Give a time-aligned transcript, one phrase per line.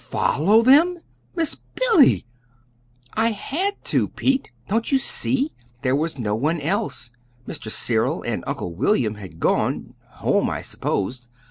[0.03, 0.97] "FOLLOW them!
[1.35, 2.25] MISS BILLY!"
[3.13, 5.53] "I had to, Pete; don't you see?
[5.83, 7.11] There was no one else.
[7.47, 7.69] Mr.
[7.69, 11.29] Cyril and Uncle William had gone home, I supposed.